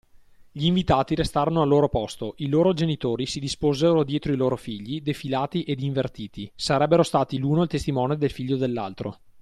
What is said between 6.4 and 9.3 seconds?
sarebbero stati l’uno il testimone del figlio dell’altro.